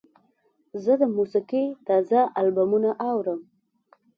زه 0.83 0.93
د 1.01 1.03
موسیقۍ 1.15 1.65
تازه 1.87 2.19
البومونه 2.39 2.91
اورم. 3.09 3.39